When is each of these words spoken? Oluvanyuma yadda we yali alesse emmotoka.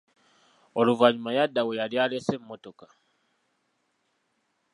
Oluvanyuma 0.79 1.29
yadda 1.37 1.61
we 1.67 1.73
yali 1.79 1.95
alesse 2.03 2.33
emmotoka. 2.37 2.87